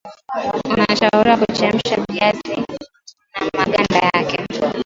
[0.71, 4.45] unashauriwa kuchemsha viazi na maganda yake